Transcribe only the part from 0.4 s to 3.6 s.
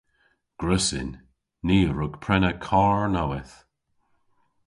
Gwrussyn. Ni a wrug prena karr nowydh.